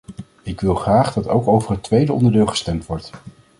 Ik 0.41 0.61
wil 0.61 0.75
graag 0.75 1.13
dat 1.13 1.27
ook 1.27 1.47
over 1.47 1.71
het 1.71 1.83
tweede 1.83 2.13
onderdeel 2.13 2.45
gestemd 2.45 2.85
wordt. 2.85 3.09